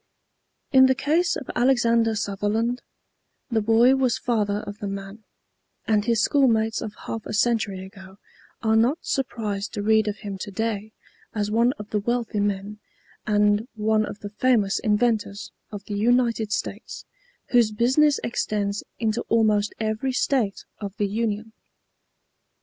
In 0.71 0.87
the 0.87 0.95
case 0.95 1.35
of 1.35 1.51
Alexander 1.55 2.15
Sutherland, 2.15 2.81
the 3.51 3.61
boy 3.61 3.95
was 3.95 4.17
father 4.17 4.61
of 4.61 4.79
the 4.79 4.87
man, 4.87 5.23
and 5.85 6.05
his 6.05 6.23
schoolmates 6.23 6.81
of 6.81 6.95
half 7.05 7.23
a 7.27 7.33
century 7.33 7.85
ago 7.85 8.17
are 8.63 8.75
not 8.75 8.97
surprised 9.05 9.73
to 9.75 9.83
read 9.83 10.07
of 10.07 10.17
him 10.17 10.39
to 10.39 10.49
day 10.49 10.91
as 11.35 11.51
one 11.51 11.73
of 11.73 11.91
the 11.91 11.99
wealthy 11.99 12.39
men, 12.39 12.79
and 13.27 13.67
one 13.75 14.03
of 14.07 14.21
the 14.21 14.29
famous 14.31 14.79
inventors, 14.79 15.51
of 15.69 15.83
the 15.83 15.93
United 15.93 16.51
States, 16.51 17.05
whose 17.49 17.71
business 17.71 18.19
extends 18.23 18.83
into 18.97 19.21
almost 19.29 19.75
every 19.79 20.13
State 20.13 20.65
of 20.79 20.97
the 20.97 21.07
Union. 21.07 21.53